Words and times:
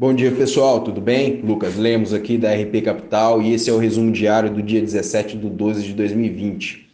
Bom 0.00 0.14
dia 0.14 0.30
pessoal, 0.30 0.82
tudo 0.82 1.00
bem? 1.00 1.40
Lucas 1.42 1.74
Lemos 1.74 2.14
aqui 2.14 2.38
da 2.38 2.54
RP 2.54 2.82
Capital 2.84 3.42
e 3.42 3.52
esse 3.52 3.68
é 3.68 3.72
o 3.72 3.78
resumo 3.78 4.12
diário 4.12 4.48
do 4.48 4.62
dia 4.62 4.80
17 4.80 5.36
de 5.36 5.50
12 5.50 5.82
de 5.82 5.92
2020. 5.92 6.88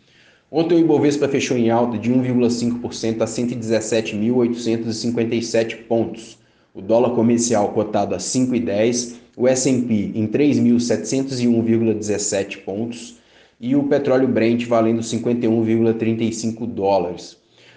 Ontem 0.50 0.76
o 0.76 0.78
Ibovespa 0.78 1.28
fechou 1.28 1.54
em 1.54 1.68
alta 1.68 1.98
de 1.98 2.10
1,5% 2.10 3.20
a 3.20 3.26
117.857 3.26 5.82
pontos. 5.86 6.38
O 6.72 6.80
dólar 6.80 7.10
comercial 7.10 7.68
cotado 7.74 8.14
a 8.14 8.18
5,10, 8.18 9.16
o 9.36 9.46
S&P 9.46 10.12
em 10.14 10.26
3.701,17 10.26 12.64
pontos 12.64 13.16
e 13.60 13.76
o 13.76 13.82
petróleo 13.82 14.28
Brent 14.28 14.64
valendo 14.64 15.02
51,35 15.02 16.66
dólares. 16.66 17.36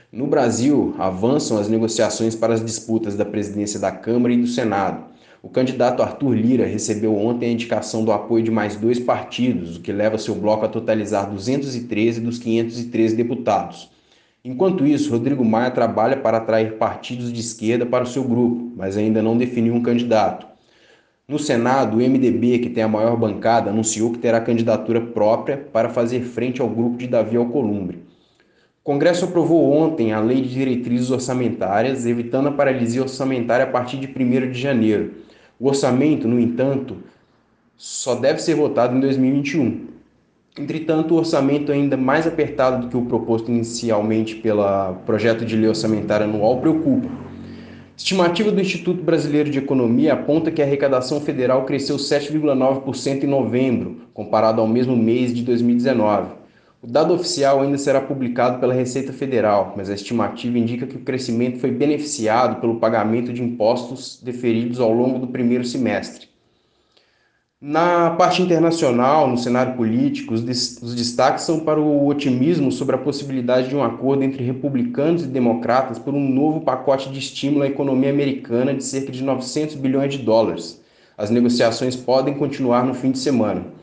No 0.10 0.26
Brasil, 0.26 0.96
avançam 0.98 1.58
as 1.58 1.68
negociações 1.68 2.34
para 2.34 2.54
as 2.54 2.64
disputas 2.64 3.18
da 3.18 3.26
presidência 3.26 3.78
da 3.78 3.92
Câmara 3.92 4.34
e 4.34 4.38
do 4.38 4.48
Senado. 4.48 5.17
O 5.42 5.50
candidato 5.50 6.02
Arthur 6.02 6.34
Lira 6.34 6.66
recebeu 6.66 7.16
ontem 7.16 7.50
a 7.50 7.52
indicação 7.52 8.04
do 8.04 8.12
apoio 8.12 8.44
de 8.44 8.50
mais 8.50 8.76
dois 8.76 9.00
partidos, 9.00 9.78
o 9.78 9.82
que 9.82 9.92
leva 9.92 10.18
seu 10.18 10.34
bloco 10.34 10.66
a 10.66 10.70
totalizar 10.70 11.30
213 11.30 12.20
dos 12.20 12.40
513 12.40 13.16
deputados. 13.16 13.90
Enquanto 14.44 14.86
isso, 14.86 15.12
Rodrigo 15.12 15.46
Maia 15.46 15.70
trabalha 15.70 16.18
para 16.18 16.38
atrair 16.38 16.78
partidos 16.78 17.32
de 17.32 17.40
esquerda 17.40 17.86
para 17.86 18.04
o 18.04 18.08
seu 18.08 18.24
grupo, 18.24 18.72
mas 18.76 18.98
ainda 18.98 19.22
não 19.22 19.38
definiu 19.38 19.76
um 19.76 19.84
candidato. 19.84 20.48
No 21.28 21.38
Senado, 21.38 21.98
o 21.98 22.00
MDB, 22.00 22.60
que 22.60 22.70
tem 22.70 22.84
a 22.84 22.88
maior 22.88 23.18
bancada, 23.18 23.70
anunciou 23.70 24.14
que 24.14 24.20
terá 24.20 24.40
candidatura 24.40 25.02
própria 25.02 25.58
para 25.58 25.90
fazer 25.90 26.22
frente 26.22 26.62
ao 26.62 26.70
grupo 26.70 26.98
de 26.98 27.06
Davi 27.06 27.36
Alcolumbre. 27.36 27.98
O 28.82 28.86
Congresso 28.86 29.26
aprovou 29.26 29.70
ontem 29.74 30.14
a 30.14 30.22
Lei 30.22 30.42
de 30.42 30.50
Diretrizes 30.50 31.12
Orçamentárias, 31.12 32.06
evitando 32.06 32.48
a 32.48 32.54
paralisia 32.54 33.02
orçamentária 33.02 33.66
a 33.66 33.70
partir 33.70 33.98
de 33.98 34.08
1 34.08 34.52
de 34.52 34.58
janeiro. 34.58 35.27
O 35.60 35.68
orçamento, 35.68 36.28
no 36.28 36.40
entanto, 36.40 36.98
só 37.76 38.16
deve 38.16 38.40
ser 38.40 38.56
votado 38.56 38.96
em 38.96 39.00
2021. 39.00 39.88
Entretanto, 40.60 41.14
o 41.14 41.18
orçamento 41.18 41.72
ainda 41.72 41.98
mais 41.98 42.28
apertado 42.28 42.86
do 42.86 42.90
que 42.90 42.98
o 42.98 43.06
proposto 43.06 43.52
inicialmente 43.52 44.36
pelo 44.36 44.64
projeto 45.06 45.46
de 45.46 45.56
lei 45.56 45.70
orçamentária 45.70 46.26
anual 46.26 46.60
preocupa. 46.60 47.08
Estimativa 47.96 48.52
do 48.52 48.62
Instituto 48.62 49.02
Brasileiro 49.02 49.50
de 49.50 49.58
Economia 49.58 50.14
aponta 50.14 50.52
que 50.52 50.62
a 50.62 50.66
arrecadação 50.66 51.20
federal 51.20 51.66
cresceu 51.66 51.96
7,9% 51.98 53.24
em 53.24 53.28
novembro, 53.28 54.02
comparado 54.14 54.62
ao 54.62 54.68
mesmo 54.68 54.96
mês 54.96 55.34
de 55.34 55.42
2019. 55.44 56.30
O 56.88 56.90
dado 56.90 57.14
oficial 57.14 57.60
ainda 57.60 57.78
será 57.78 58.00
publicado 58.00 58.62
pela 58.62 58.74
Receita 58.74 59.12
Federal, 59.12 59.74
mas 59.76 59.90
a 59.90 59.94
estimativa 59.94 60.58
indica 60.58 60.88
que 60.88 60.96
o 60.96 61.02
crescimento 61.02 61.60
foi 61.60 61.70
beneficiado 61.70 62.62
pelo 62.62 62.80
pagamento 62.80 63.34
de 63.34 63.44
impostos 63.44 64.22
deferidos 64.24 64.80
ao 64.80 64.94
longo 64.94 65.20
do 65.20 65.28
primeiro 65.28 65.66
semestre. 65.66 66.30
Na 67.60 68.12
parte 68.12 68.42
internacional, 68.42 69.28
no 69.28 69.38
cenário 69.38 69.76
político, 69.76 70.34
os 70.34 70.42
destaques 70.96 71.44
são 71.44 71.60
para 71.60 71.78
o 71.78 72.08
otimismo 72.08 72.72
sobre 72.72 72.96
a 72.96 73.00
possibilidade 73.00 73.68
de 73.68 73.76
um 73.76 73.84
acordo 73.84 74.24
entre 74.24 74.46
republicanos 74.46 75.26
e 75.26 75.28
democratas 75.28 76.00
por 76.00 76.14
um 76.14 76.30
novo 76.30 76.62
pacote 76.62 77.12
de 77.12 77.20
estímulo 77.20 77.64
à 77.64 77.68
economia 77.68 78.12
americana 78.12 78.74
de 78.74 78.86
cerca 78.86 79.12
de 79.12 79.22
900 79.26 79.76
bilhões 79.76 80.14
de 80.14 80.20
dólares. 80.20 80.82
As 81.18 81.30
negociações 81.30 81.98
podem 81.98 82.36
continuar 82.36 82.86
no 82.86 82.94
fim 82.94 83.12
de 83.12 83.20
semana. 83.20 83.76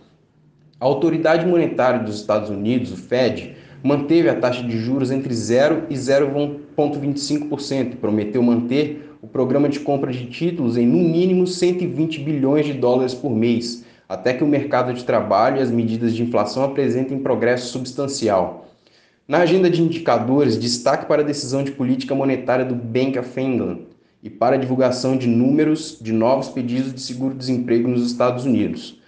A 0.85 0.87
autoridade 0.87 1.47
monetária 1.47 2.01
dos 2.01 2.17
Estados 2.17 2.51
Unidos, 2.51 2.93
o 2.93 2.97
Fed, 2.99 3.57
manteve 3.83 4.29
a 4.29 4.35
taxa 4.35 4.63
de 4.63 4.79
juros 4.79 5.11
entre 5.11 5.33
0 5.33 5.85
e 5.89 5.95
0,25% 5.95 7.95
e 7.95 7.97
prometeu 7.97 8.43
manter 8.43 9.17
o 9.23 9.27
programa 9.27 9.67
de 9.67 9.81
compra 9.81 10.13
de 10.13 10.27
títulos 10.27 10.77
em 10.77 10.87
no 10.87 10.99
mínimo 10.99 11.47
120 11.47 12.21
bilhões 12.21 12.67
de 12.67 12.75
dólares 12.75 13.15
por 13.15 13.31
mês, 13.31 13.83
até 14.07 14.35
que 14.35 14.45
o 14.45 14.47
mercado 14.47 14.93
de 14.93 15.05
trabalho 15.05 15.57
e 15.57 15.63
as 15.63 15.71
medidas 15.71 16.15
de 16.15 16.23
inflação 16.23 16.63
apresentem 16.63 17.19
progresso 17.19 17.73
substancial. 17.73 18.69
Na 19.27 19.39
agenda 19.39 19.71
de 19.71 19.81
indicadores, 19.81 20.59
destaque 20.59 21.07
para 21.07 21.23
a 21.23 21.25
decisão 21.25 21.65
de 21.65 21.73
política 21.73 22.15
monetária 22.15 22.63
do 22.63 22.75
Bank 22.75 23.19
of 23.19 23.41
England 23.41 23.79
e 24.23 24.29
para 24.29 24.57
a 24.57 24.59
divulgação 24.59 25.17
de 25.17 25.29
números 25.29 25.97
de 25.99 26.13
novos 26.13 26.51
pedidos 26.51 26.93
de 26.93 27.01
seguro-desemprego 27.01 27.89
nos 27.89 28.05
Estados 28.05 28.45
Unidos. 28.45 29.03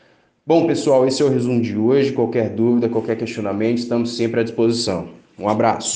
Bom, 0.49 0.65
pessoal, 0.65 1.05
esse 1.09 1.21
é 1.21 1.25
o 1.25 1.29
resumo 1.29 1.61
de 1.61 1.77
hoje. 1.77 2.13
Qualquer 2.13 2.51
dúvida, 2.51 2.89
qualquer 2.89 3.19
questionamento, 3.19 3.79
estamos 3.79 4.17
sempre 4.17 4.39
à 4.39 4.43
disposição. 4.45 5.09
Um 5.37 5.49
abraço. 5.49 5.95